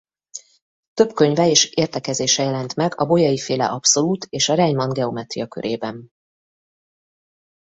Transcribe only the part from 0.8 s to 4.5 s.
Több könyve és értekezése jelent meg a Bolyai-féle abszolút- és